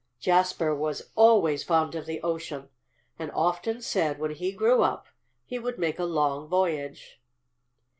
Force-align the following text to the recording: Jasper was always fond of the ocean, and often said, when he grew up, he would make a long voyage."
Jasper 0.19 0.73
was 0.73 1.11
always 1.13 1.63
fond 1.63 1.93
of 1.93 2.07
the 2.07 2.23
ocean, 2.23 2.69
and 3.19 3.29
often 3.33 3.83
said, 3.83 4.17
when 4.17 4.31
he 4.31 4.51
grew 4.51 4.81
up, 4.81 5.05
he 5.45 5.59
would 5.59 5.77
make 5.77 5.99
a 5.99 6.05
long 6.05 6.47
voyage." 6.47 7.21